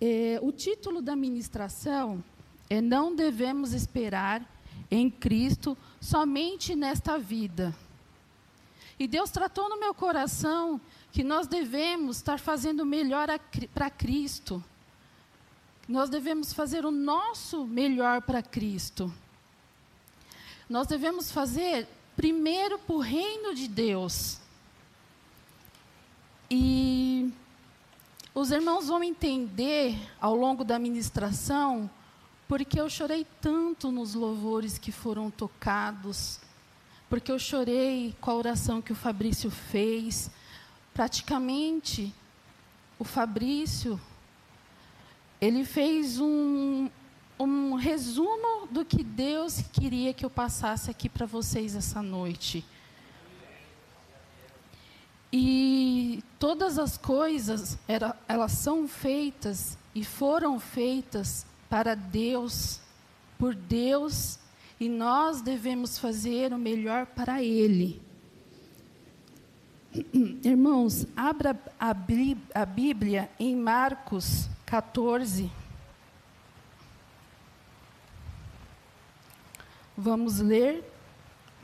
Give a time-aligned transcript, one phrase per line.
[0.00, 2.22] É, o título da ministração
[2.68, 4.44] é Não devemos esperar
[4.90, 7.74] em Cristo somente nesta vida.
[8.98, 10.80] E Deus tratou no meu coração
[11.12, 13.28] que nós devemos estar fazendo melhor
[13.74, 14.62] para Cristo.
[15.88, 19.12] Nós devemos fazer o nosso melhor para Cristo.
[20.68, 21.86] Nós devemos fazer
[22.16, 24.38] primeiro para o reino de Deus.
[26.50, 27.15] E
[28.36, 31.88] os irmãos vão entender ao longo da ministração
[32.46, 36.38] porque eu chorei tanto nos louvores que foram tocados,
[37.08, 40.30] porque eu chorei com a oração que o Fabrício fez.
[40.92, 42.14] Praticamente,
[42.98, 43.98] o Fabrício,
[45.40, 46.90] ele fez um,
[47.40, 52.62] um resumo do que Deus queria que eu passasse aqui para vocês essa noite.
[55.38, 62.80] E todas as coisas, era, elas são feitas e foram feitas para Deus,
[63.38, 64.38] por Deus,
[64.80, 68.00] e nós devemos fazer o melhor para Ele.
[70.42, 75.52] Irmãos, abra a Bíblia em Marcos 14.
[79.94, 80.82] Vamos ler.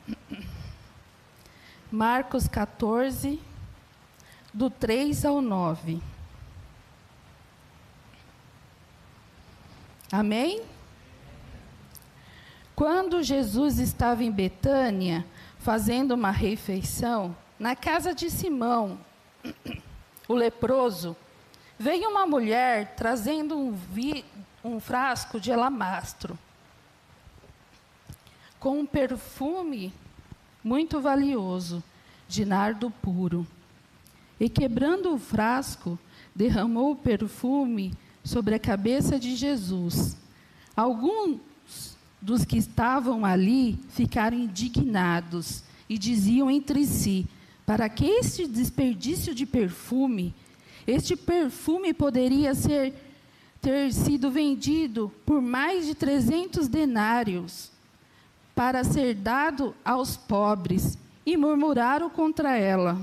[1.91, 3.39] Marcos 14,
[4.53, 6.01] do 3 ao 9.
[10.11, 10.61] Amém?
[12.75, 15.25] Quando Jesus estava em Betânia,
[15.59, 18.99] fazendo uma refeição, na casa de Simão,
[20.27, 21.15] o leproso,
[21.79, 24.23] veio uma mulher trazendo um, vi,
[24.63, 26.37] um frasco de alabastro
[28.63, 29.93] com um perfume
[30.63, 31.83] muito valioso,
[32.29, 33.45] de nardo puro.
[34.43, 35.97] E quebrando o frasco,
[36.35, 37.93] derramou o perfume
[38.25, 40.17] sobre a cabeça de Jesus.
[40.75, 41.39] Alguns
[42.21, 47.25] dos que estavam ali ficaram indignados e diziam entre si:
[47.65, 50.35] para que este desperdício de perfume?
[50.85, 52.93] Este perfume poderia ser
[53.61, 57.71] ter sido vendido por mais de 300 denários
[58.53, 62.99] para ser dado aos pobres, e murmuraram contra ela.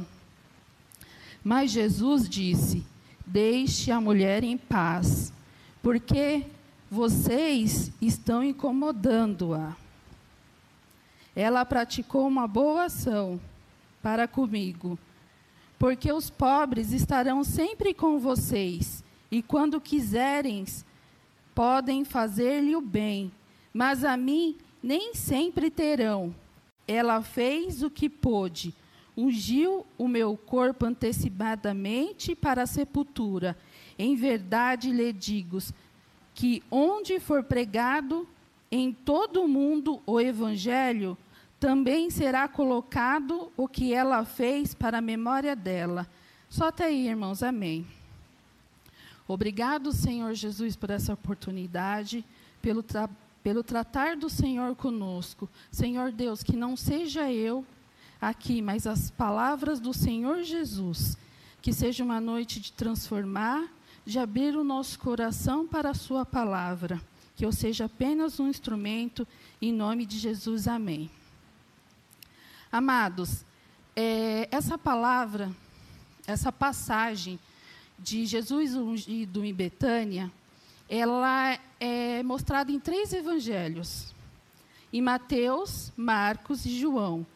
[1.42, 2.84] Mas Jesus disse:
[3.26, 5.32] Deixe a mulher em paz,
[5.82, 6.44] porque
[6.90, 9.76] vocês estão incomodando-a.
[11.34, 13.40] Ela praticou uma boa ação
[14.02, 14.98] para comigo,
[15.78, 20.64] porque os pobres estarão sempre com vocês, e quando quiserem,
[21.54, 23.30] podem fazer-lhe o bem,
[23.72, 26.34] mas a mim nem sempre terão.
[26.88, 28.74] Ela fez o que pôde
[29.20, 33.56] ungiu o meu corpo antecipadamente para a sepultura.
[33.98, 35.58] Em verdade lhe digo
[36.34, 38.26] que onde for pregado
[38.70, 41.18] em todo o mundo o evangelho,
[41.58, 46.06] também será colocado o que ela fez para a memória dela.
[46.48, 47.42] Só até aí, irmãos.
[47.42, 47.86] Amém.
[49.28, 52.24] Obrigado, Senhor Jesus, por essa oportunidade,
[52.62, 53.08] pelo, tra
[53.42, 55.48] pelo tratar do Senhor conosco.
[55.70, 57.64] Senhor Deus, que não seja eu
[58.20, 61.16] aqui, mas as palavras do Senhor Jesus.
[61.62, 63.68] Que seja uma noite de transformar,
[64.04, 67.00] de abrir o nosso coração para a Sua palavra.
[67.36, 69.26] Que eu seja apenas um instrumento,
[69.60, 71.10] em nome de Jesus, amém.
[72.70, 73.44] Amados,
[73.96, 75.50] é, essa palavra,
[76.26, 77.38] essa passagem
[77.98, 80.30] de Jesus ungido em Betânia,
[80.88, 84.14] ela é mostrada em três evangelhos:
[84.92, 87.26] em Mateus, Marcos e João.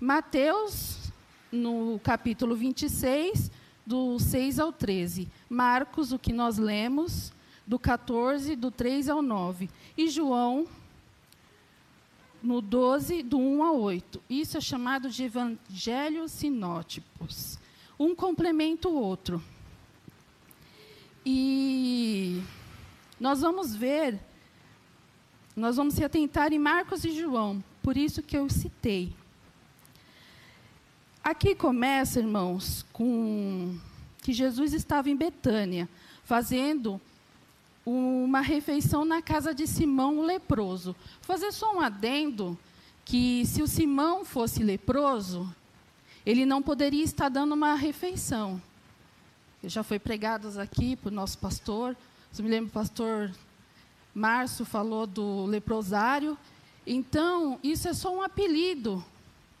[0.00, 1.12] Mateus,
[1.52, 3.50] no capítulo 26,
[3.84, 5.28] do 6 ao 13.
[5.46, 7.30] Marcos, o que nós lemos,
[7.66, 9.68] do 14, do 3 ao 9.
[9.98, 10.66] E João,
[12.42, 14.22] no 12, do 1 ao 8.
[14.30, 17.58] Isso é chamado de evangelhos sinótipos.
[17.98, 19.42] Um complementa o outro.
[21.26, 22.42] E
[23.20, 24.18] nós vamos ver,
[25.54, 29.19] nós vamos se atentar em Marcos e João, por isso que eu citei.
[31.22, 33.78] Aqui começa, irmãos, com
[34.22, 35.86] que Jesus estava em Betânia,
[36.24, 36.98] fazendo
[37.84, 40.96] uma refeição na casa de Simão o leproso.
[41.22, 42.58] Vou fazer só um adendo
[43.04, 45.54] que se o Simão fosse leproso,
[46.24, 48.60] ele não poderia estar dando uma refeição.
[49.62, 51.94] Já foi pregado aqui por nosso pastor.
[52.32, 53.30] Você me lembra, o pastor
[54.14, 56.36] Márcio falou do leprosário.
[56.86, 59.04] Então, isso é só um apelido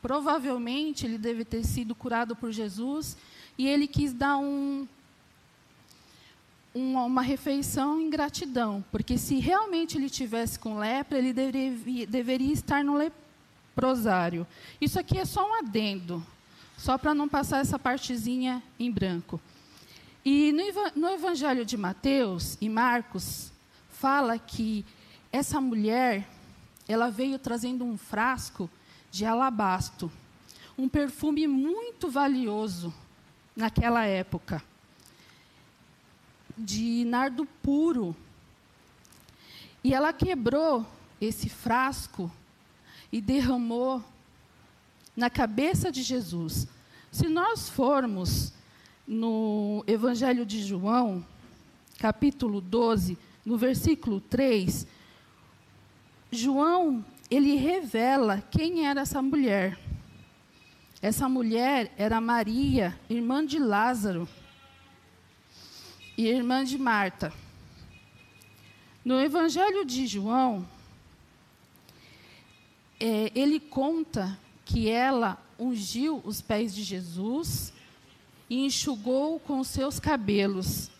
[0.02, 3.16] Provavelmente ele deve ter sido curado por Jesus
[3.58, 4.86] e ele quis dar um,
[6.74, 12.52] uma, uma refeição em gratidão, porque se realmente ele tivesse com lepra, ele deveria, deveria
[12.52, 14.46] estar no leprosário.
[14.80, 16.24] Isso aqui é só um adendo,
[16.78, 19.40] só para não passar essa partezinha em branco.
[20.24, 23.52] E no, no Evangelho de Mateus e Marcos,
[23.90, 24.84] fala que
[25.32, 26.28] essa mulher,
[26.88, 28.70] ela veio trazendo um frasco
[29.10, 30.10] de alabastro,
[30.76, 32.92] um perfume muito valioso
[33.56, 34.62] naquela época
[36.56, 38.14] de nardo puro.
[39.82, 40.86] E ela quebrou
[41.20, 42.30] esse frasco
[43.10, 44.02] e derramou
[45.16, 46.68] na cabeça de Jesus.
[47.10, 48.52] Se nós formos
[49.06, 51.24] no Evangelho de João,
[51.98, 54.86] capítulo 12, no versículo 3,
[56.30, 59.78] João, ele revela quem era essa mulher.
[61.00, 64.28] Essa mulher era Maria, irmã de Lázaro
[66.18, 67.32] e irmã de Marta.
[69.04, 70.68] No Evangelho de João,
[72.98, 77.72] é, ele conta que ela ungiu os pés de Jesus
[78.50, 80.90] e enxugou com seus cabelos.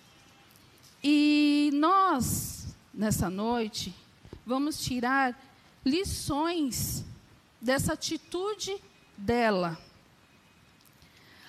[1.03, 3.95] E nós, nessa noite,
[4.47, 5.39] vamos tirar
[5.85, 7.05] lições
[7.61, 8.77] dessa atitude
[9.17, 9.79] dela.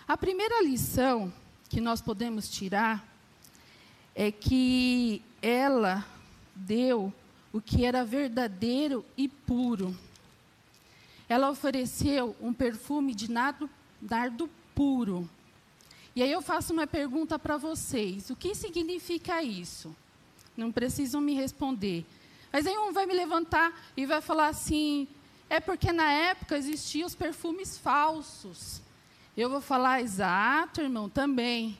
[0.07, 1.31] A primeira lição
[1.69, 3.07] que nós podemos tirar
[4.13, 6.05] é que ela
[6.53, 7.13] deu
[7.53, 9.97] o que era verdadeiro e puro.
[11.29, 13.69] Ela ofereceu um perfume de nardo,
[14.01, 15.29] nardo puro.
[16.13, 19.95] E aí eu faço uma pergunta para vocês: o que significa isso?
[20.57, 22.05] Não precisam me responder.
[22.51, 25.07] Mas aí um vai me levantar e vai falar assim:
[25.49, 28.81] é porque na época existiam os perfumes falsos.
[29.35, 31.77] Eu vou falar, exato, irmão, também.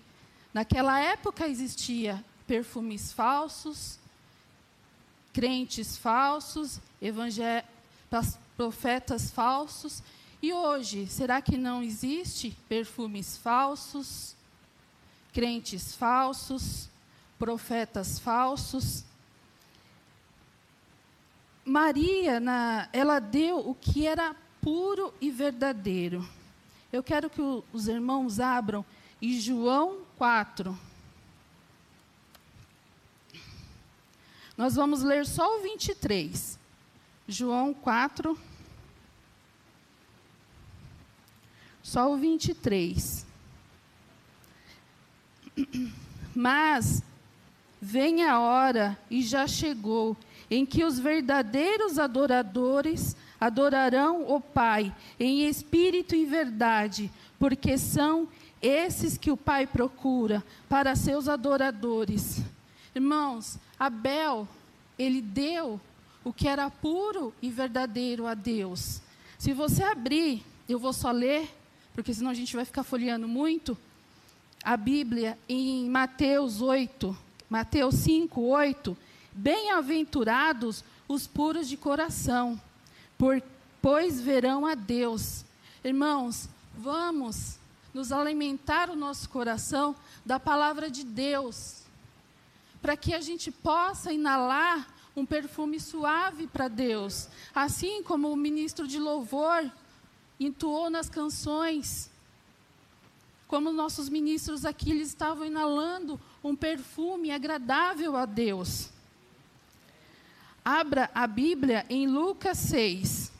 [0.53, 3.97] Naquela época existia perfumes falsos,
[5.33, 6.79] crentes falsos,
[8.57, 10.01] profetas falsos.
[10.41, 14.35] E hoje, será que não existe perfumes falsos,
[15.33, 16.89] crentes falsos,
[17.37, 19.05] profetas falsos?
[21.63, 26.27] Maria, na, ela deu o que era puro e verdadeiro.
[26.91, 28.85] Eu quero que o, os irmãos abram
[29.21, 30.77] em João 4.
[34.57, 36.59] Nós vamos ler só o 23.
[37.27, 38.37] João 4.
[41.81, 43.25] Só o 23.
[46.35, 47.03] Mas
[47.81, 50.15] vem a hora, e já chegou,
[50.51, 57.09] em que os verdadeiros adoradores adorarão o Pai em espírito e verdade,
[57.39, 58.27] porque são
[58.61, 62.41] esses que o Pai procura para seus adoradores.
[62.93, 64.45] Irmãos, Abel,
[64.99, 65.79] ele deu
[66.21, 69.01] o que era puro e verdadeiro a Deus.
[69.39, 71.49] Se você abrir, eu vou só ler,
[71.93, 73.77] porque senão a gente vai ficar folheando muito,
[74.63, 77.17] a Bíblia em Mateus 8,
[77.49, 78.97] Mateus 5, 8,
[79.33, 82.59] bem-aventurados os puros de coração,
[83.17, 83.41] por,
[83.81, 85.45] pois verão a Deus.
[85.83, 86.47] Irmãos,
[86.77, 87.57] vamos
[87.93, 89.95] nos alimentar o nosso coração
[90.25, 91.81] da palavra de Deus,
[92.81, 98.87] para que a gente possa inalar um perfume suave para Deus, assim como o ministro
[98.87, 99.69] de louvor
[100.39, 102.09] entoou nas canções,
[103.47, 108.89] como nossos ministros aqui eles estavam inalando um perfume agradável a Deus.
[110.63, 113.31] Abra a Bíblia em Lucas 6.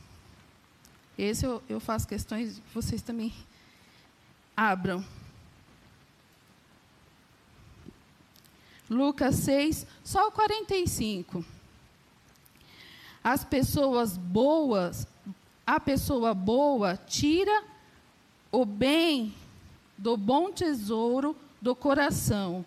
[1.18, 3.32] Esse eu, eu faço questões que vocês também
[4.58, 5.06] abram.
[8.90, 11.46] Lucas 6, só o 45.
[13.24, 15.08] As pessoas boas,
[15.66, 17.64] a pessoa boa tira
[18.52, 19.34] o bem
[19.96, 22.66] do bom tesouro do coração,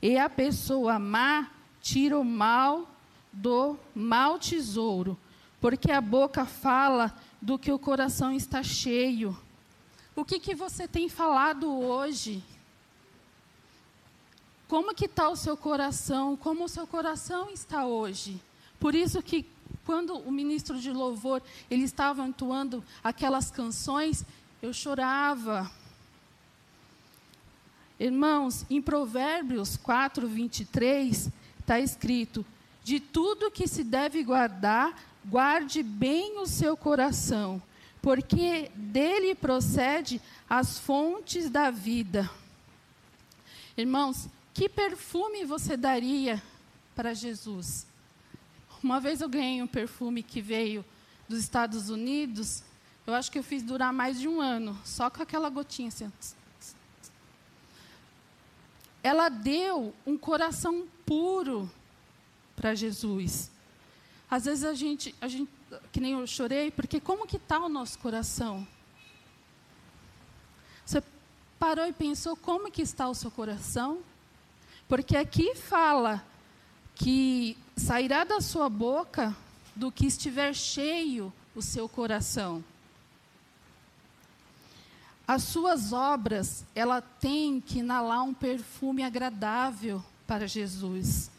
[0.00, 1.50] e a pessoa má
[1.82, 2.88] tira o mal
[3.36, 5.16] do mau tesouro,
[5.60, 9.36] porque a boca fala do que o coração está cheio.
[10.14, 12.42] O que, que você tem falado hoje?
[14.66, 16.36] Como que está o seu coração?
[16.36, 18.40] Como o seu coração está hoje?
[18.80, 19.46] Por isso que
[19.84, 24.24] quando o ministro de louvor ele estava entoando aquelas canções,
[24.62, 25.70] eu chorava.
[28.00, 32.44] Irmãos, em Provérbios 4, 23, está escrito:
[32.86, 37.60] De tudo que se deve guardar, guarde bem o seu coração,
[38.00, 42.30] porque dele procede as fontes da vida.
[43.76, 46.40] Irmãos, Que perfume você daria
[46.94, 47.88] para Jesus?
[48.80, 50.84] Uma vez eu ganhei um perfume que veio
[51.28, 52.62] dos Estados Unidos.
[53.04, 56.10] Eu acho que eu fiz durar mais de um ano, só com aquela gotinha assim.
[59.02, 61.68] Ela deu um coração puro
[62.56, 63.50] para Jesus.
[64.28, 65.48] Às vezes a gente, a gente,
[65.92, 68.66] que nem eu chorei, porque como que está o nosso coração?
[70.84, 71.02] Você
[71.58, 74.00] parou e pensou como que está o seu coração?
[74.88, 76.24] Porque aqui fala
[76.94, 79.36] que sairá da sua boca
[79.74, 82.64] do que estiver cheio o seu coração.
[85.28, 91.30] As suas obras, ela tem que inalar um perfume agradável para Jesus.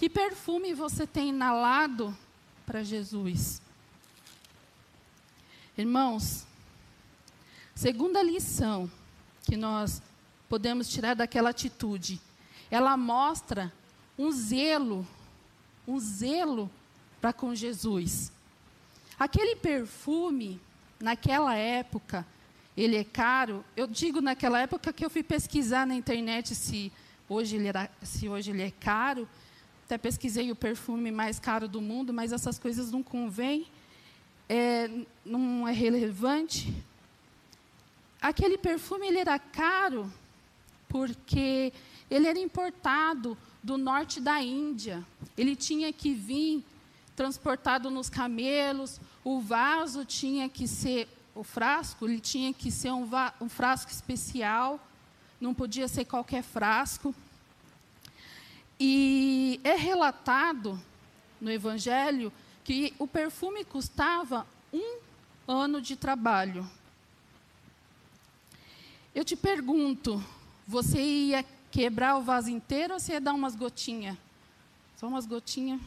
[0.00, 2.16] Que perfume você tem inalado
[2.64, 3.60] para Jesus?
[5.76, 6.46] Irmãos,
[7.74, 8.90] segunda lição
[9.42, 10.00] que nós
[10.48, 12.18] podemos tirar daquela atitude,
[12.70, 13.70] ela mostra
[14.18, 15.06] um zelo,
[15.86, 16.70] um zelo
[17.20, 18.32] para com Jesus.
[19.18, 20.58] Aquele perfume,
[20.98, 22.26] naquela época,
[22.74, 23.62] ele é caro.
[23.76, 26.90] Eu digo naquela época que eu fui pesquisar na internet se
[27.28, 29.28] hoje ele, era, se hoje ele é caro.
[29.90, 33.66] Até pesquisei o perfume mais caro do mundo, mas essas coisas não convêm,
[34.48, 34.88] é,
[35.24, 36.72] não é relevante.
[38.22, 40.08] Aquele perfume ele era caro
[40.88, 41.72] porque
[42.08, 45.04] ele era importado do norte da Índia.
[45.36, 46.64] Ele tinha que vir
[47.16, 53.10] transportado nos camelos, o vaso tinha que ser, o frasco, ele tinha que ser um,
[53.40, 54.78] um frasco especial,
[55.40, 57.12] não podia ser qualquer frasco.
[58.82, 60.80] E é relatado
[61.38, 62.32] no Evangelho
[62.64, 64.96] que o perfume custava um
[65.46, 66.66] ano de trabalho.
[69.14, 70.24] Eu te pergunto,
[70.66, 74.16] você ia quebrar o vaso inteiro ou você ia dar umas gotinhas?
[74.96, 75.80] Só umas gotinhas,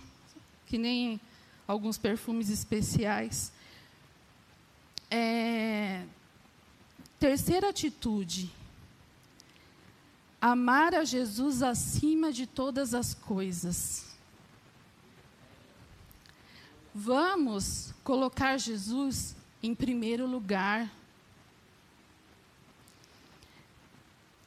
[0.67, 1.19] que nem
[1.67, 3.51] alguns perfumes especiais.
[5.09, 6.05] É...
[7.19, 8.51] Terceira atitude,
[10.43, 14.13] amar a Jesus acima de todas as coisas.
[16.93, 20.91] Vamos colocar Jesus em primeiro lugar.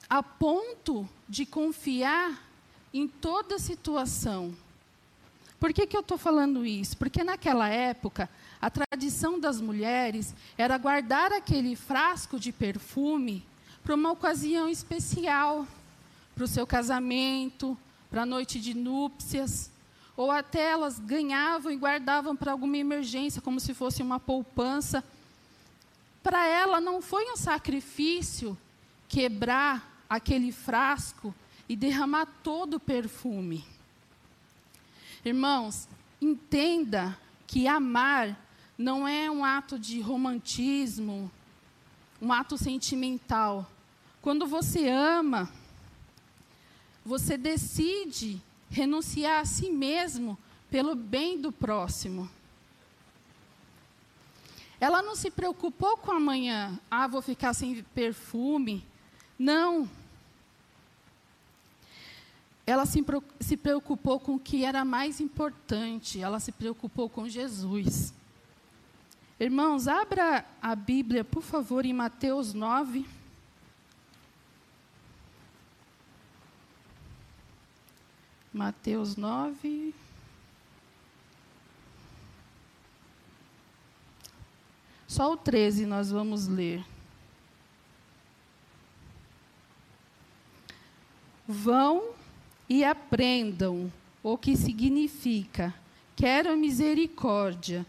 [0.06, 2.46] A ponto de confiar
[2.92, 4.54] em toda situação.
[5.58, 6.94] Por que, que eu estou falando isso?
[6.98, 8.28] Porque naquela época,
[8.60, 13.42] a tradição das mulheres era guardar aquele frasco de perfume
[13.82, 15.66] para uma ocasião especial
[16.36, 17.76] para o seu casamento,
[18.10, 19.70] para a noite de núpcias,
[20.14, 25.02] ou até elas ganhavam e guardavam para alguma emergência, como se fosse uma poupança.
[26.22, 28.56] Para ela não foi um sacrifício
[29.08, 31.34] quebrar aquele frasco
[31.66, 33.64] e derramar todo o perfume.
[35.24, 35.88] Irmãos,
[36.20, 38.38] entenda que amar
[38.76, 41.30] não é um ato de romantismo,
[42.20, 43.66] um ato sentimental.
[44.20, 45.50] Quando você ama,
[47.06, 50.36] você decide renunciar a si mesmo
[50.68, 52.28] pelo bem do próximo.
[54.80, 58.84] Ela não se preocupou com amanhã, ah, vou ficar sem perfume.
[59.38, 59.88] Não.
[62.66, 63.02] Ela se,
[63.38, 68.12] se preocupou com o que era mais importante, ela se preocupou com Jesus.
[69.38, 73.06] Irmãos, abra a Bíblia, por favor, em Mateus 9.
[78.56, 79.94] Mateus 9.
[85.06, 86.82] Só o 13 nós vamos ler.
[91.46, 92.14] Vão
[92.66, 95.74] e aprendam o que significa:
[96.16, 97.84] quero misericórdia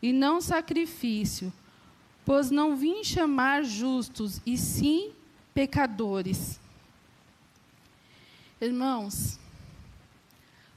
[0.00, 1.52] e não sacrifício,
[2.24, 5.12] pois não vim chamar justos, e sim
[5.52, 6.60] pecadores.
[8.60, 9.41] Irmãos,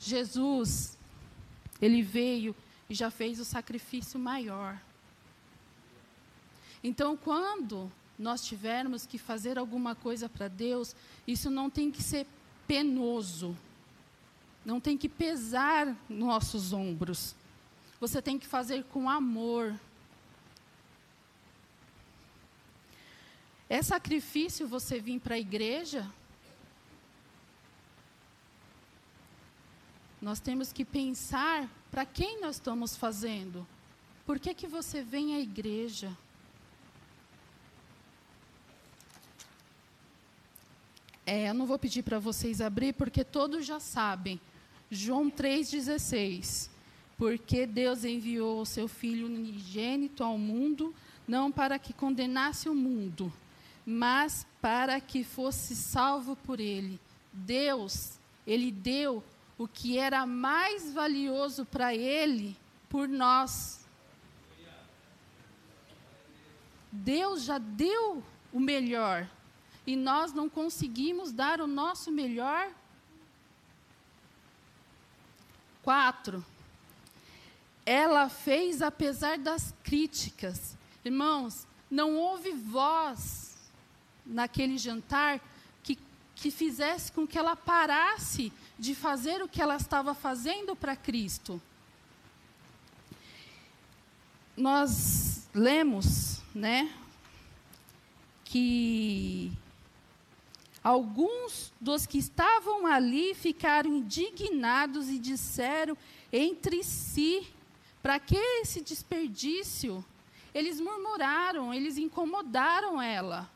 [0.06, 0.98] Jesus,
[1.82, 2.56] ele veio
[2.90, 4.80] e já fez o sacrifício maior.
[6.84, 10.96] Então, quando nós tivermos que fazer alguma coisa para Deus,
[11.28, 12.28] isso não tem que ser
[12.68, 13.58] penoso,
[14.64, 17.36] não tem que pesar nossos ombros.
[18.00, 19.74] Você tem que fazer com amor.
[23.68, 26.08] É sacrifício você vir para a igreja
[30.26, 33.64] Nós temos que pensar para quem nós estamos fazendo.
[34.26, 36.18] Por que, que você vem à igreja?
[41.28, 44.42] É, eu não vou pedir para vocês abrir, porque todos já sabem.
[44.90, 46.72] João 3,16.
[47.20, 50.92] Porque Deus enviou o seu Filho unigênito ao mundo,
[51.28, 53.32] não para que condenasse o mundo,
[53.86, 57.00] mas para que fosse salvo por ele.
[57.32, 58.18] Deus,
[58.48, 59.24] ele deu
[59.58, 62.58] o que era mais valioso para ele
[62.90, 63.86] por nós.
[66.92, 69.30] Deus já deu o melhor
[69.86, 72.72] e nós não conseguimos dar o nosso melhor.
[75.84, 76.44] Quatro,
[77.86, 80.76] ela fez apesar das críticas.
[81.04, 83.56] Irmãos, não houve voz
[84.26, 85.40] naquele jantar
[85.84, 86.00] que,
[86.34, 91.62] que fizesse com que ela parasse de fazer o que ela estava fazendo para Cristo.
[94.56, 96.94] Nós lemos, né,
[98.44, 99.52] que
[100.84, 105.98] alguns dos que estavam ali ficaram indignados e disseram
[106.32, 107.48] entre si:
[108.02, 110.06] para que esse desperdício?
[110.54, 113.52] Eles murmuraram, eles incomodaram ela.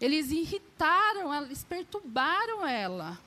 [0.00, 3.18] Eles irritaram, eles perturbaram ela.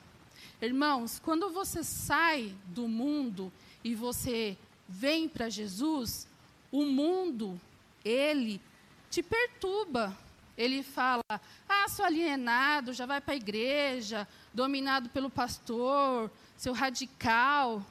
[0.62, 4.56] Irmãos, quando você sai do mundo e você
[4.88, 6.28] vem para Jesus,
[6.70, 7.60] o mundo,
[8.04, 8.60] ele
[9.10, 10.16] te perturba.
[10.56, 11.24] Ele fala:
[11.68, 17.84] ah, sou alienado, já vai para a igreja, dominado pelo pastor, seu radical.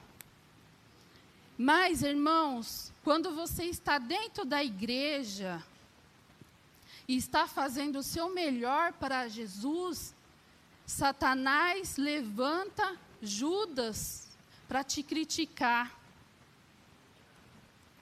[1.57, 5.61] Mas, irmãos, quando você está dentro da igreja
[7.09, 10.13] e está fazendo o seu melhor para Jesus,
[10.85, 14.27] Satanás levanta Judas
[14.67, 15.99] para te criticar.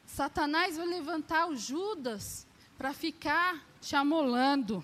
[0.06, 2.46] Satanás vai levantar o Judas
[2.78, 4.84] para ficar te amolando.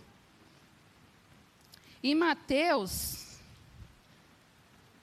[2.02, 3.40] Em Mateus,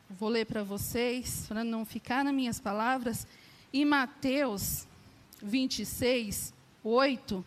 [0.09, 3.27] vou ler para vocês, para não ficar nas minhas palavras.
[3.71, 4.87] Em Mateus
[5.43, 7.45] 26, 8,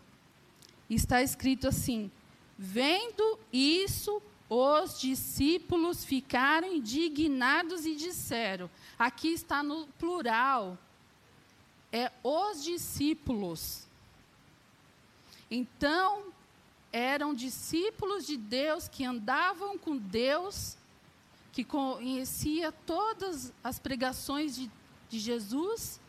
[0.88, 2.10] está escrito assim:
[2.58, 10.78] Vendo isso, os discípulos ficaram indignados e disseram: aqui está no plural,
[11.92, 13.86] é os discípulos.
[15.50, 16.32] Então,
[16.92, 20.76] eram discípulos de Deus que andavam com Deus,
[21.52, 24.70] que conhecia todas as pregações de,
[25.08, 26.00] de Jesus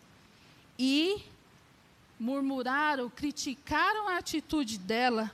[0.78, 1.24] e
[2.20, 5.32] murmuraram, criticaram a atitude dela.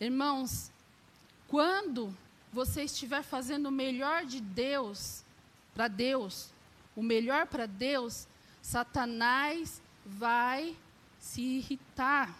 [0.00, 0.70] Irmãos,
[1.48, 2.16] quando
[2.52, 5.24] você estiver fazendo o melhor de Deus,
[5.74, 6.50] para Deus,
[6.94, 8.26] o melhor para Deus,
[8.60, 10.76] Satanás vai
[11.18, 12.34] se irritar.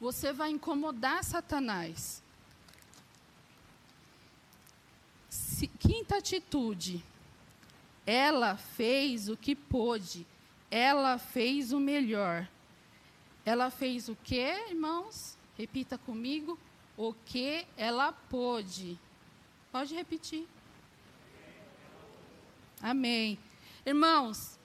[0.00, 2.22] Você vai incomodar Satanás.
[5.78, 7.02] quinta atitude.
[8.06, 10.26] Ela fez o que pôde
[10.74, 12.48] ela fez o melhor.
[13.44, 15.36] Ela fez o que, irmãos?
[15.56, 16.58] Repita comigo.
[16.96, 18.98] O que ela pôde.
[19.70, 20.46] Pode repetir.
[22.80, 23.38] Amém.
[23.84, 24.58] Irmãos,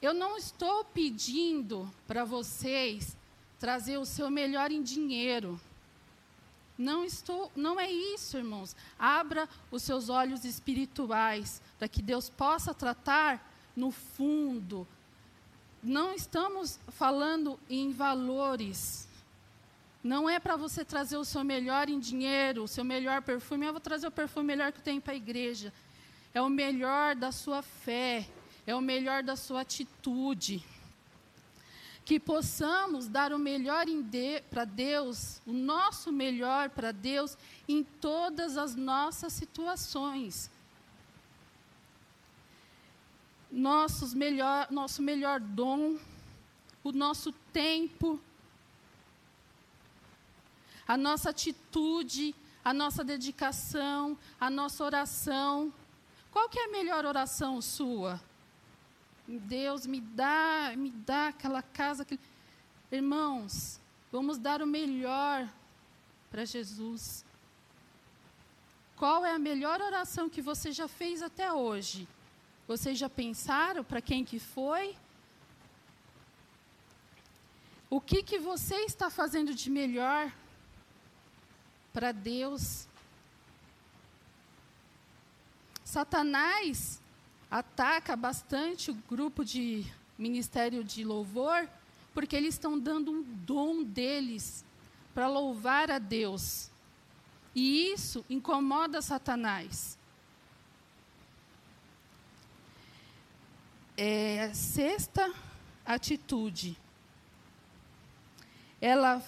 [0.00, 3.16] eu não estou pedindo para vocês
[3.58, 5.60] trazer o seu melhor em dinheiro.
[6.78, 8.76] Não estou, não é isso, irmãos.
[8.96, 14.86] Abra os seus olhos espirituais para que Deus possa tratar no fundo,
[15.88, 19.08] não estamos falando em valores.
[20.04, 23.66] Não é para você trazer o seu melhor em dinheiro, o seu melhor perfume.
[23.66, 25.72] Eu vou trazer o perfume melhor que tem para a igreja.
[26.34, 28.28] É o melhor da sua fé,
[28.66, 30.62] é o melhor da sua atitude.
[32.04, 38.58] Que possamos dar o melhor de, para Deus, o nosso melhor para Deus em todas
[38.58, 40.50] as nossas situações
[43.50, 45.96] nossos melhor, nosso melhor dom,
[46.82, 48.20] o nosso tempo,
[50.86, 52.34] a nossa atitude,
[52.64, 55.72] a nossa dedicação, a nossa oração.
[56.30, 58.20] Qual que é a melhor oração sua?
[59.26, 62.18] Deus me dá, me dá aquela casa que
[62.90, 63.78] Irmãos,
[64.10, 65.46] vamos dar o melhor
[66.30, 67.22] para Jesus.
[68.96, 72.08] Qual é a melhor oração que você já fez até hoje?
[72.68, 74.94] Vocês já pensaram para quem que foi?
[77.88, 80.30] O que que você está fazendo de melhor
[81.94, 82.86] para Deus?
[85.82, 87.00] Satanás
[87.50, 91.66] ataca bastante o grupo de ministério de louvor,
[92.12, 94.62] porque eles estão dando um dom deles
[95.14, 96.70] para louvar a Deus.
[97.54, 99.97] E isso incomoda Satanás.
[104.00, 105.34] É, sexta
[105.84, 106.78] atitude.
[108.80, 109.20] Ela,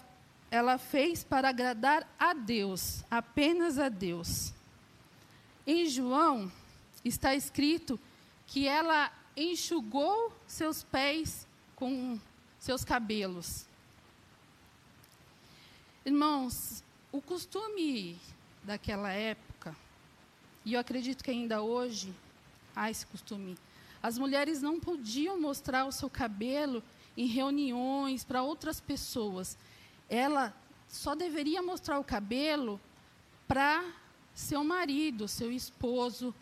[0.49, 4.53] ela fez para agradar a Deus, apenas a Deus.
[5.67, 6.53] Em João
[7.05, 7.99] está escrito
[8.47, 12.17] que ela enxugou seus pés com
[12.61, 13.67] seus cabelos.
[16.05, 18.21] Irmãos, o costume
[18.63, 19.75] daquela época,
[20.65, 22.15] e eu acredito que ainda hoje
[22.77, 23.59] há esse costume,
[24.03, 26.83] as mulheres não podiam mostrar o seu cabelo
[27.17, 29.59] em reuniões para outras pessoas.
[30.09, 30.55] Ela
[30.89, 32.81] só deveria mostrar o cabelo
[33.47, 33.85] para
[34.35, 36.35] seu marido, seu esposo.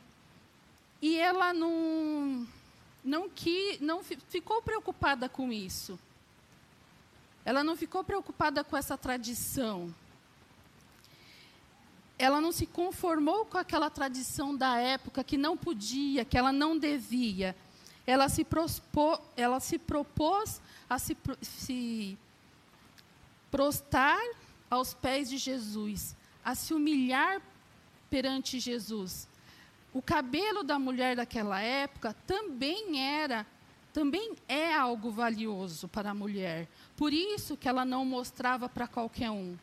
[1.03, 2.47] E ela não
[3.05, 5.99] não que não ficou preocupada com isso.
[7.45, 9.95] Ela não ficou preocupada com essa tradição.
[12.19, 16.77] Ela não se conformou com aquela tradição da época que não podia, que ela não
[16.77, 17.55] devia.
[18.07, 22.19] Ela se, prospô, ela se propôs a se, se
[23.51, 24.19] prostar
[24.71, 27.41] aos pés de Jesus, a se humilhar
[28.11, 29.29] perante Jesus.
[29.93, 33.47] O cabelo da mulher daquela época também era,
[33.93, 36.69] também é algo valioso para a mulher.
[36.97, 39.57] Por isso que ela não mostrava para qualquer um.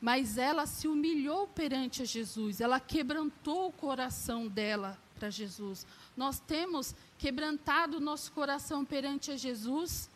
[0.00, 5.84] Mas ela se humilhou perante Jesus, ela quebrantou o coração dela para Jesus.
[6.16, 10.08] Nós temos quebrantado o nosso coração perante a Jesus.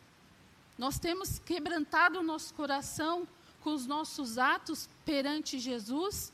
[0.79, 3.27] Nós temos quebrantado o nosso coração
[3.61, 6.33] com os nossos atos perante Jesus.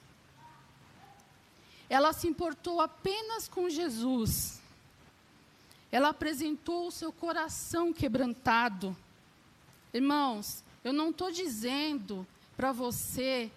[1.88, 4.60] Ela se importou apenas com Jesus.
[5.90, 8.94] Ela apresentou o seu coração quebrantado.
[9.92, 12.26] Irmãos, eu não estou dizendo
[12.58, 13.52] para você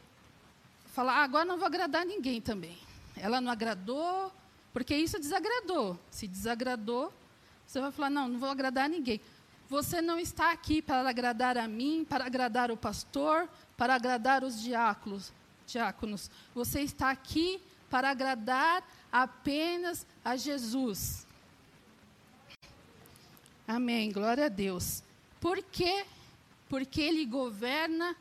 [0.93, 2.77] falar, ah, agora não vou agradar ninguém também.
[3.17, 4.31] Ela não agradou,
[4.71, 5.99] porque isso desagradou.
[6.11, 7.11] Se desagradou,
[7.65, 9.19] você vai falar, não, não vou agradar ninguém.
[9.67, 14.61] Você não está aqui para agradar a mim, para agradar o pastor, para agradar os
[14.61, 15.33] diáconos.
[15.65, 16.29] diáconos.
[16.53, 17.59] Você está aqui
[17.89, 21.25] para agradar apenas a Jesus.
[23.67, 24.11] Amém.
[24.11, 25.01] Glória a Deus.
[25.39, 26.05] Por quê?
[26.69, 28.15] Porque Ele governa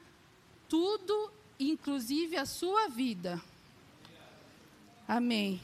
[0.70, 3.42] tudo, inclusive a sua vida.
[5.06, 5.60] Amém.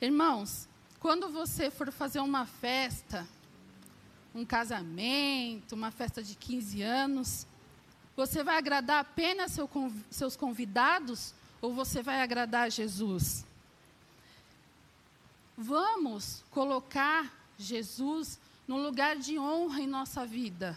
[0.00, 3.26] Irmãos, quando você for fazer uma festa,
[4.34, 7.46] um casamento, uma festa de 15 anos,
[8.16, 9.70] você vai agradar apenas seu,
[10.10, 13.46] seus convidados ou você vai agradar Jesus?
[15.56, 20.76] Vamos colocar Jesus no lugar de honra em nossa vida.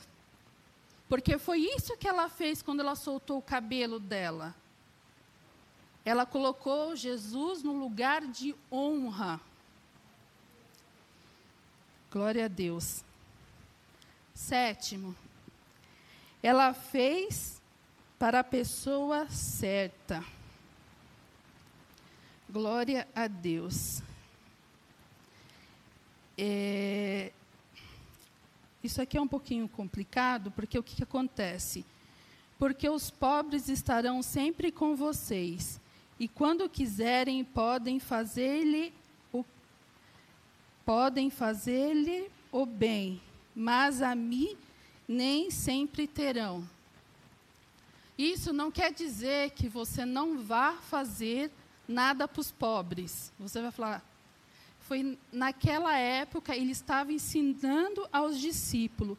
[1.07, 4.55] Porque foi isso que ela fez quando ela soltou o cabelo dela.
[6.03, 9.39] Ela colocou Jesus no lugar de honra.
[12.11, 13.03] Glória a Deus.
[14.33, 15.15] Sétimo,
[16.43, 17.61] ela fez
[18.19, 20.23] para a pessoa certa.
[22.49, 24.01] Glória a Deus.
[26.37, 27.31] É,
[28.85, 31.85] isso aqui é um pouquinho complicado, porque o que, que acontece?
[32.57, 35.79] Porque os pobres estarão sempre com vocês,
[36.19, 38.93] e quando quiserem podem fazer-lhe
[39.33, 39.43] o
[40.85, 43.21] podem fazer-lhe o bem,
[43.55, 44.55] mas a mim
[45.07, 46.67] nem sempre terão.
[48.17, 51.51] Isso não quer dizer que você não vá fazer
[51.87, 53.31] nada para os pobres.
[53.37, 54.03] Você vai falar,
[54.87, 59.17] foi naquela época ele estava ensinando aos discípulos,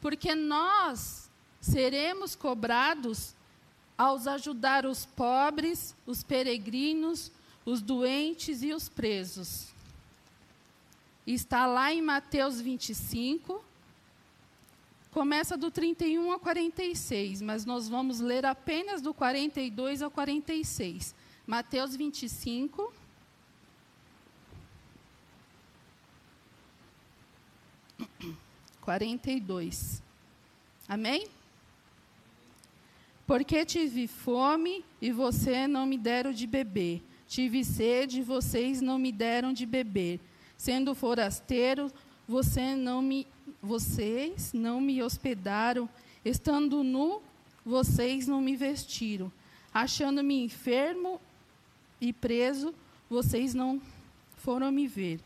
[0.00, 1.28] porque nós
[1.60, 3.34] seremos cobrados
[3.96, 7.32] aos ajudar os pobres, os peregrinos,
[7.66, 9.66] os doentes e os presos.
[11.26, 13.62] Está lá em Mateus 25,
[15.10, 21.12] começa do 31 a 46, mas nós vamos ler apenas do 42 ao 46.
[21.44, 22.92] Mateus 25.
[28.88, 30.02] Quarenta e dois.
[30.88, 31.26] Amém?
[33.26, 37.02] Porque tive fome e você não me deram de beber.
[37.28, 40.18] Tive sede e vocês não me deram de beber.
[40.56, 41.92] Sendo forasteiro,
[42.26, 43.26] você não me,
[43.60, 45.86] vocês não me hospedaram.
[46.24, 47.20] Estando nu,
[47.66, 49.30] vocês não me vestiram.
[49.70, 51.20] Achando-me enfermo
[52.00, 52.74] e preso,
[53.10, 53.82] vocês não
[54.38, 55.20] foram me ver.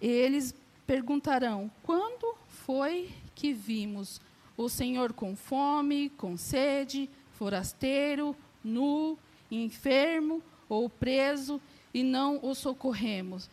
[0.00, 0.54] Eles
[0.86, 2.38] perguntarão: quando
[2.70, 4.20] foi que vimos
[4.56, 9.18] o Senhor com fome, com sede, forasteiro, nu,
[9.50, 11.60] enfermo ou preso,
[11.92, 13.50] e não o socorremos.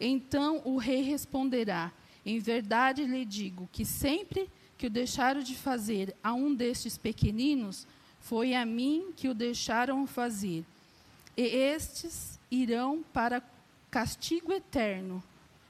[0.00, 1.92] Então o rei responderá:
[2.24, 4.48] Em verdade lhe digo que sempre
[4.78, 7.86] que o deixaram de fazer a um destes pequeninos,
[8.18, 10.64] foi a mim que o deixaram fazer.
[11.36, 13.42] E estes irão para
[13.90, 15.22] castigo eterno,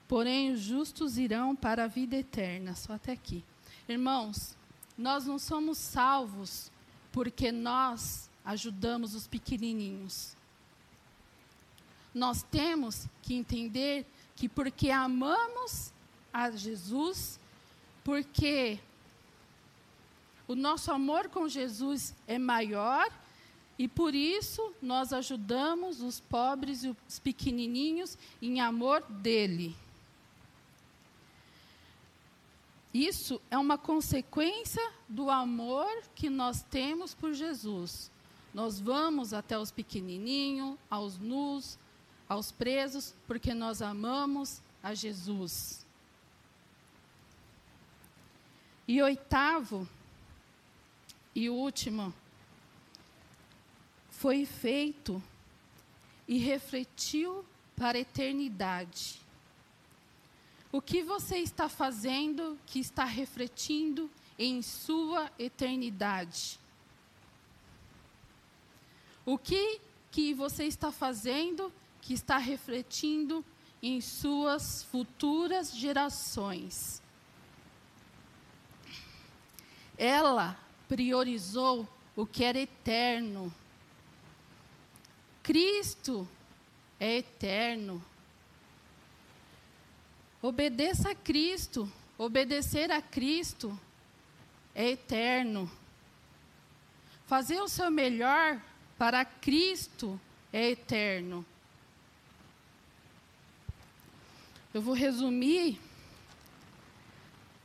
[0.09, 2.75] porém os justos irão para a vida eterna.
[2.75, 3.45] Só até aqui.
[3.89, 4.57] Irmãos,
[4.97, 6.71] nós não somos salvos
[7.13, 10.37] porque nós ajudamos os pequenininhos.
[12.15, 15.93] Nós temos que entender que porque amamos
[16.33, 17.39] a Jesus,
[18.03, 18.79] porque
[20.47, 23.11] o nosso amor com Jesus é maior
[23.79, 29.75] e por isso nós ajudamos os pobres e os pequenininhos em amor dele.
[32.95, 38.09] Isso é uma consequência do amor que nós temos por Jesus.
[38.55, 41.77] Nós vamos até os pequenininhos, aos nus,
[42.29, 45.85] aos presos, porque nós amamos a Jesus.
[48.87, 49.89] E oitavo
[51.35, 52.15] e último,
[54.09, 55.21] foi feito
[56.29, 59.24] e refletiu para a eternidade.
[60.75, 66.59] O que você está fazendo que está refletindo em sua eternidade?
[69.25, 73.45] O que que você está fazendo que está refletindo
[73.81, 77.01] em suas futuras gerações?
[79.97, 80.59] Ela
[80.89, 83.55] priorizou o que era eterno.
[85.41, 86.27] Cristo
[86.99, 88.05] é eterno.
[90.45, 91.91] Obedeça a Cristo.
[92.19, 93.81] Obedecer a Cristo
[94.75, 95.71] é eterno.
[97.25, 98.61] Fazer o seu melhor
[98.99, 100.21] para Cristo
[100.53, 101.47] é eterno.
[104.75, 105.81] Eu vou resumir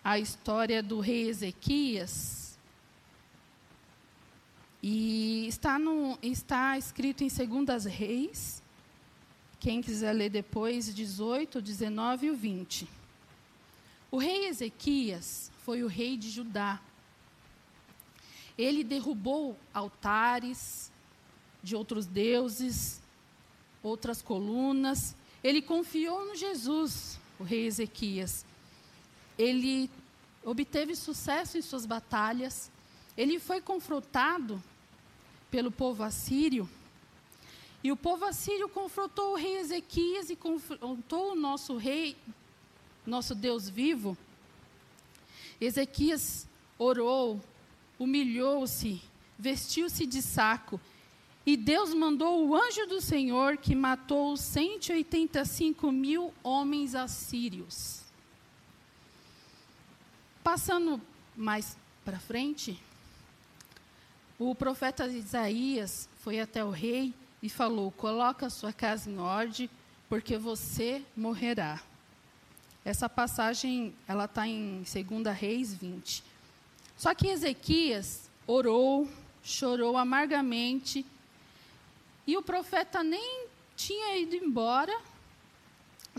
[0.02, 2.58] a história do rei Ezequias.
[4.82, 8.64] E está, no, está escrito em Segundas Reis,
[9.60, 12.88] quem quiser ler depois, 18, 19 e o 20.
[14.10, 16.80] O rei Ezequias foi o rei de Judá.
[18.58, 20.90] Ele derrubou altares
[21.62, 23.02] de outros deuses,
[23.84, 25.14] outras colunas.
[25.44, 28.46] Ele confiou no Jesus, o rei Ezequias.
[29.38, 29.90] Ele
[30.44, 32.72] obteve sucesso em suas batalhas.
[33.18, 34.64] Ele foi confrontado
[35.52, 36.70] pelo povo assírio
[37.84, 42.18] e o povo assírio confrontou o rei Ezequias e confrontou o nosso rei,
[43.06, 44.18] nosso Deus vivo.
[45.62, 47.42] Ezequias orou,
[47.98, 49.02] humilhou-se,
[49.38, 50.80] vestiu-se de saco.
[51.46, 58.02] E Deus mandou o anjo do Senhor que matou 185 mil homens assírios.
[60.44, 61.02] Passando
[61.36, 62.82] mais para frente,
[64.38, 69.70] o profeta Isaías foi até o rei e falou: Coloca a sua casa em ordem,
[70.08, 71.82] porque você morrerá.
[72.84, 76.24] Essa passagem ela está em 2 Reis 20.
[76.98, 79.08] Só que Ezequias orou,
[79.44, 81.06] chorou amargamente,
[82.26, 85.00] e o profeta nem tinha ido embora.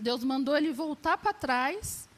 [0.01, 2.09] Deus mandou ele voltar para trás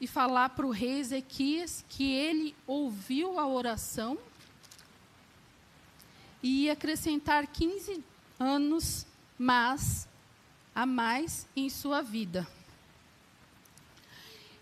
[0.00, 4.16] e falar para o rei Ezequias que ele ouviu a oração
[6.42, 8.02] e acrescentar 15
[8.40, 9.06] anos
[9.38, 10.08] mais
[10.74, 12.48] a mais em sua vida.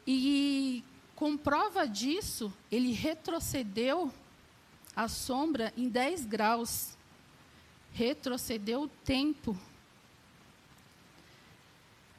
[0.04, 0.82] E
[1.14, 4.12] com prova disso, ele retrocedeu
[4.96, 6.96] a sombra em 10 graus.
[7.92, 9.56] Retrocedeu o tempo.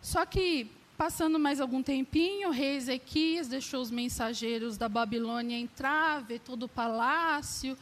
[0.01, 6.21] Só que, passando mais algum tempinho, o rei Ezequias deixou os mensageiros da Babilônia entrar,
[6.21, 7.77] ver todo o palácio,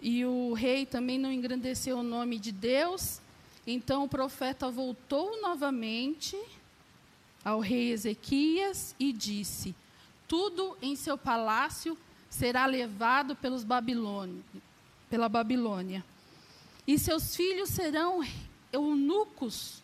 [0.00, 3.20] e o rei também não engrandeceu o nome de Deus.
[3.66, 6.36] Então o profeta voltou novamente
[7.44, 9.74] ao rei Ezequias e disse:
[10.26, 11.98] Tudo em seu palácio
[12.30, 14.42] será levado pelos Babilônia,
[15.10, 16.04] pela Babilônia.
[16.86, 18.24] E seus filhos serão
[18.72, 19.82] eunucos.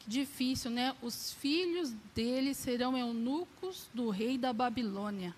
[0.00, 0.96] Que difícil, né?
[1.02, 5.34] Os filhos dele serão eunucos do rei da Babilônia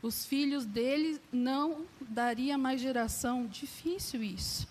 [0.00, 3.46] os filhos dele não daria mais geração.
[3.46, 4.68] Difícil isso.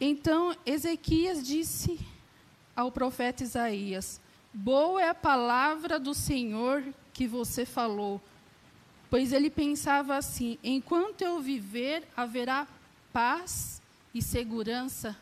[0.00, 1.98] Então Ezequias disse
[2.74, 4.20] ao profeta Isaías:
[4.52, 8.20] Boa é a palavra do Senhor que você falou.
[9.10, 12.66] pois ele pensava assim: enquanto eu viver, haverá
[13.12, 13.82] paz
[14.14, 15.16] e segurança.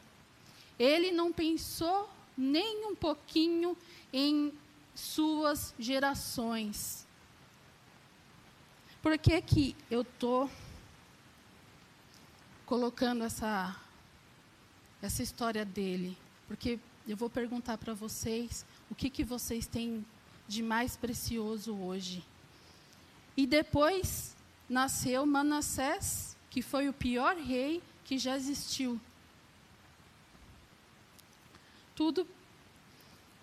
[0.78, 3.76] Ele não pensou nem um pouquinho
[4.12, 4.52] em
[4.94, 7.06] suas gerações.
[9.02, 10.50] Por que, que eu estou
[12.66, 13.74] colocando essa,
[15.00, 16.18] essa história dele?
[16.46, 20.04] Porque eu vou perguntar para vocês o que, que vocês têm
[20.46, 22.22] de mais precioso hoje.
[23.34, 24.36] E depois
[24.68, 29.00] nasceu Manassés, que foi o pior rei que já existiu.
[31.94, 32.26] Tudo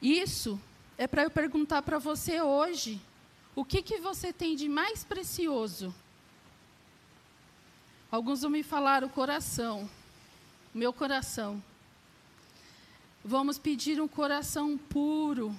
[0.02, 0.60] isso
[0.98, 3.02] é para eu perguntar para você hoje,
[3.58, 5.92] o que, que você tem de mais precioso?
[8.12, 9.90] Alguns vão me falar o coração,
[10.72, 11.62] meu coração.
[13.26, 15.58] Vamos pedir um coração puro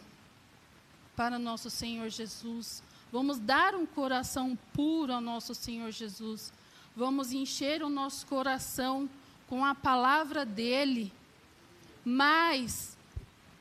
[1.16, 2.84] para nosso Senhor Jesus.
[3.10, 6.52] Vamos dar um coração puro ao nosso Senhor Jesus.
[6.94, 9.10] Vamos encher o nosso coração
[9.48, 11.12] com a palavra dele.
[12.04, 12.96] Mas,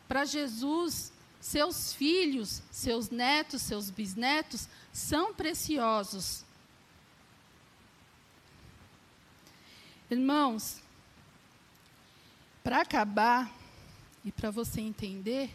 [0.07, 1.11] para Jesus,
[1.47, 6.43] seus filhos, seus netos, seus bisnetos são preciosos.
[10.11, 10.81] Irmãos,
[12.61, 13.49] para acabar
[14.25, 15.49] e para você entender,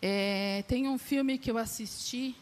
[0.00, 2.36] é, tem um filme que eu assisti,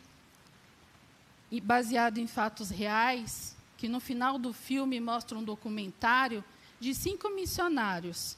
[1.62, 6.44] baseado em fatos reais, que no final do filme mostra um documentário
[6.78, 8.37] de cinco missionários.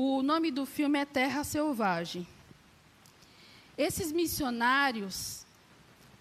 [0.00, 2.24] O nome do filme é Terra Selvagem.
[3.76, 5.44] Esses missionários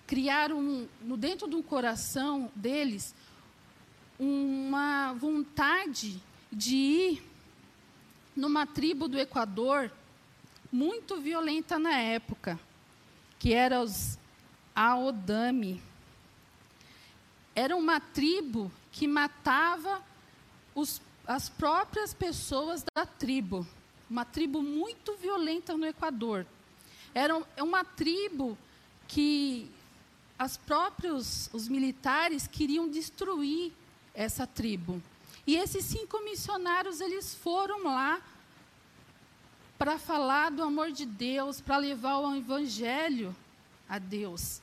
[0.08, 3.14] criaram no dentro do coração deles
[4.18, 6.20] uma vontade
[6.52, 7.24] de ir
[8.36, 9.92] numa tribo do Equador
[10.72, 12.60] muito violenta na época,
[13.38, 14.18] que era os
[14.76, 15.80] Aodami.
[17.54, 20.02] Era uma tribo que matava
[20.74, 23.68] os, as próprias pessoas da tribo.
[24.10, 26.46] Uma tribo muito violenta no Equador.
[27.14, 28.58] Era é uma tribo
[29.08, 29.70] que
[30.40, 33.74] as próprios os militares queriam destruir
[34.14, 35.02] essa tribo.
[35.46, 38.22] E esses cinco missionários eles foram lá
[39.78, 43.36] para falar do amor de Deus, para levar o evangelho
[43.88, 44.62] a Deus.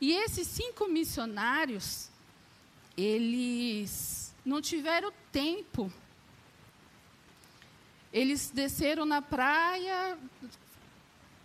[0.00, 2.08] E esses cinco missionários,
[2.96, 5.92] eles não tiveram tempo.
[8.12, 10.18] Eles desceram na praia,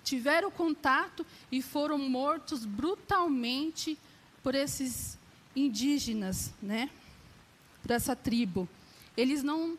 [0.04, 3.98] tiveram contato e foram mortos brutalmente
[4.42, 5.18] por esses
[5.56, 6.90] indígenas, né?
[7.82, 8.68] Por essa tribo.
[9.16, 9.78] Eles não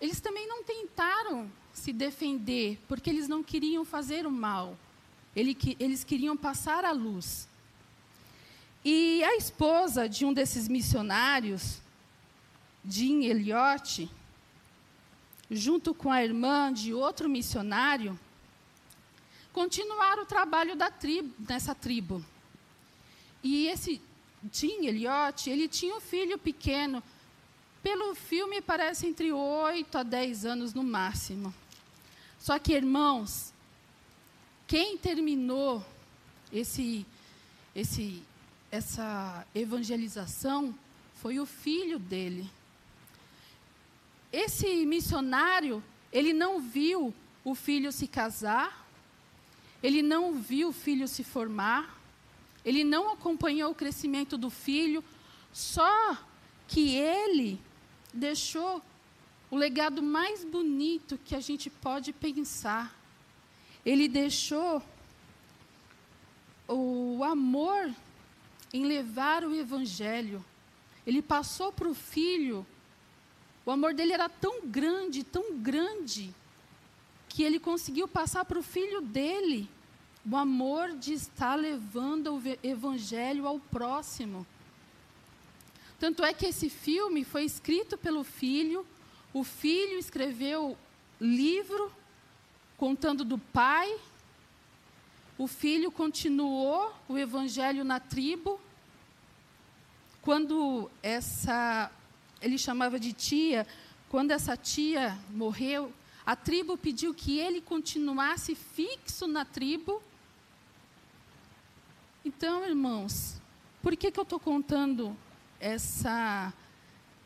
[0.00, 4.76] eles também não tentaram se defender, porque eles não queriam fazer o mal.
[5.36, 7.48] Eles queriam passar a luz.
[8.84, 11.80] E a esposa de um desses missionários,
[12.84, 14.10] Jean Elliot,
[15.50, 18.18] junto com a irmã de outro missionário,
[19.52, 22.24] continuaram o trabalho da tribo, nessa tribo.
[23.42, 24.00] E esse
[24.52, 27.02] Jean Elliot, ele tinha um filho pequeno,
[27.82, 31.52] pelo filme parece entre 8 a 10 anos no máximo.
[32.38, 33.52] Só que, irmãos,
[34.66, 35.84] quem terminou
[36.52, 37.06] esse,
[37.74, 38.22] esse,
[38.70, 40.74] essa evangelização
[41.16, 42.48] foi o filho dele.
[44.32, 47.12] Esse missionário, ele não viu
[47.44, 48.86] o filho se casar,
[49.82, 51.98] ele não viu o filho se formar,
[52.64, 55.02] ele não acompanhou o crescimento do filho,
[55.52, 56.18] só
[56.68, 57.60] que ele
[58.12, 58.82] deixou
[59.50, 62.94] o legado mais bonito que a gente pode pensar.
[63.84, 64.82] Ele deixou
[66.68, 67.92] o amor
[68.72, 70.44] em levar o evangelho.
[71.06, 72.64] Ele passou para o filho.
[73.70, 76.34] O amor dele era tão grande, tão grande,
[77.28, 79.70] que ele conseguiu passar para o filho dele
[80.28, 84.44] o amor de estar levando o evangelho ao próximo.
[86.00, 88.84] Tanto é que esse filme foi escrito pelo filho
[89.32, 90.76] o filho escreveu
[91.20, 91.92] livro
[92.76, 93.96] contando do pai.
[95.38, 98.60] O filho continuou o evangelho na tribo.
[100.20, 101.90] Quando essa,
[102.40, 103.66] ele chamava de tia,
[104.08, 105.92] quando essa tia morreu,
[106.24, 110.02] a tribo pediu que ele continuasse fixo na tribo.
[112.24, 113.40] Então, irmãos,
[113.82, 115.16] por que, que eu estou contando
[115.60, 116.52] essa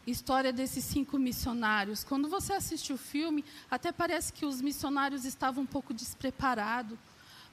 [0.06, 2.04] história desses cinco missionários.
[2.04, 6.98] Quando você assiste o filme, até parece que os missionários estavam um pouco despreparados.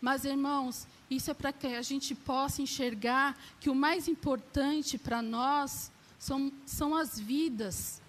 [0.02, 5.22] Mas, irmãos, isso é para que a gente possa enxergar que o mais importante para
[5.22, 5.91] nós
[6.22, 8.00] são, são as vidas.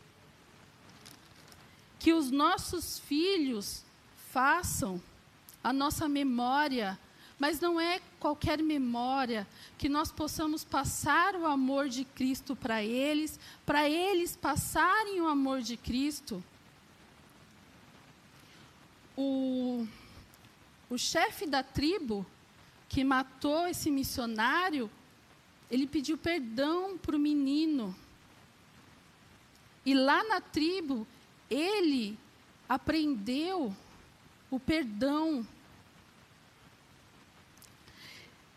[1.99, 3.83] Que os nossos filhos
[4.31, 5.01] façam
[5.65, 6.99] a nossa memória,
[7.39, 9.49] mas não é qualquer memória,
[9.79, 15.63] que nós possamos passar o amor de Cristo para eles, para eles passarem o amor
[15.63, 16.45] de Cristo.
[19.17, 19.87] O,
[20.91, 22.27] o chefe da tribo
[22.91, 24.91] que matou esse missionário,
[25.71, 27.97] ele pediu perdão para o menino.
[29.85, 31.07] E lá na tribo,
[31.51, 32.19] ele
[32.69, 33.75] aprendeu
[34.51, 35.47] o perdão.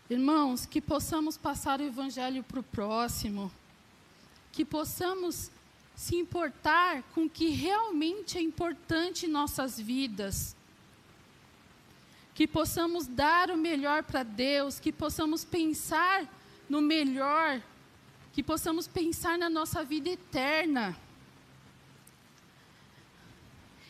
[0.08, 3.50] Irmãos, que possamos passar o Evangelho para o próximo,
[4.52, 5.50] que possamos
[5.96, 10.54] se importar com o que realmente é importante em nossas vidas,
[12.34, 16.30] que possamos dar o melhor para Deus, que possamos pensar
[16.68, 17.62] no melhor,
[18.32, 20.96] que possamos pensar na nossa vida eterna.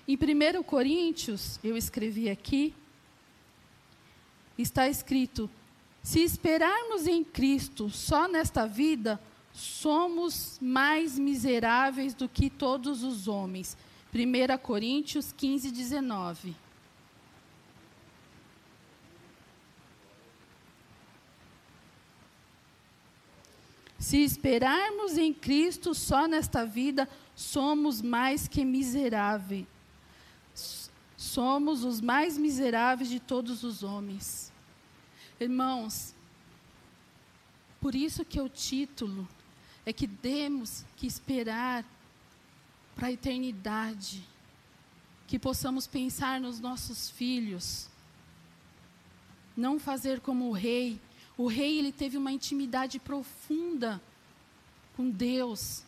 [0.08, 2.72] Em 1 Coríntios, eu escrevi aqui,
[4.56, 5.50] está escrito:
[6.00, 9.20] se esperarmos em Cristo só nesta vida,
[9.52, 13.76] somos mais miseráveis do que todos os homens.
[14.14, 16.54] 1 Coríntios 15, 19.
[23.98, 29.66] Se esperarmos em Cristo só nesta vida, somos mais que miseráveis
[31.36, 34.50] somos os mais miseráveis de todos os homens.
[35.38, 36.14] Irmãos,
[37.78, 39.28] por isso que o título
[39.84, 41.84] é que temos que esperar
[42.94, 44.26] para a eternidade,
[45.26, 47.86] que possamos pensar nos nossos filhos,
[49.54, 50.98] não fazer como o rei.
[51.36, 54.00] O rei ele teve uma intimidade profunda
[54.96, 55.84] com Deus,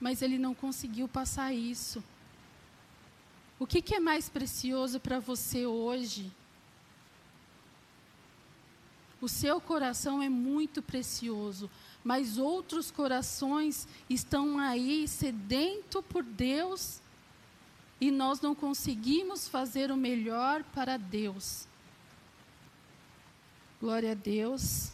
[0.00, 2.02] mas ele não conseguiu passar isso.
[3.62, 6.32] O que, que é mais precioso para você hoje?
[9.20, 11.70] O seu coração é muito precioso,
[12.02, 17.00] mas outros corações estão aí sedento por Deus
[18.00, 21.68] e nós não conseguimos fazer o melhor para Deus.
[23.80, 24.90] Glória a Deus.